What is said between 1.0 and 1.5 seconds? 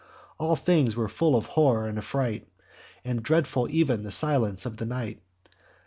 full of